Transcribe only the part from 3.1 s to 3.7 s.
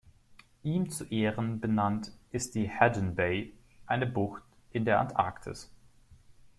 Bay,